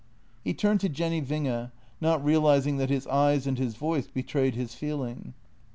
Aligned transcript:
He 0.43 0.55
turned 0.55 0.79
to 0.79 0.89
Jenny 0.89 1.21
Winge, 1.21 1.69
not 2.01 2.25
realizing 2.25 2.77
that 2.77 2.89
his 2.89 3.05
eyes 3.05 3.45
and 3.45 3.59
his 3.59 3.75
voice 3.75 4.07
betrayed 4.07 4.55
his 4.55 4.73
feeling. 4.73 5.35